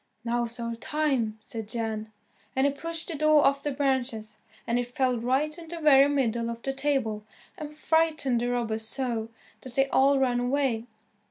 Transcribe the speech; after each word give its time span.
"Now's 0.25 0.59
our 0.59 0.73
time," 0.73 1.37
said 1.41 1.69
Jan, 1.69 2.11
and 2.55 2.65
he 2.65 2.73
pushed 2.73 3.07
the 3.07 3.13
door 3.13 3.45
off 3.45 3.61
the 3.61 3.69
branches, 3.69 4.39
and 4.65 4.79
it 4.79 4.87
fell 4.87 5.19
right 5.19 5.55
in 5.55 5.67
the 5.67 5.79
very 5.79 6.09
middle 6.09 6.49
of 6.49 6.63
the 6.63 6.73
table, 6.73 7.23
and 7.55 7.77
frightened 7.77 8.41
the 8.41 8.49
robbers 8.49 8.87
so 8.87 9.29
that 9.61 9.75
they 9.75 9.87
all 9.89 10.17
ran 10.17 10.39
away. 10.39 10.85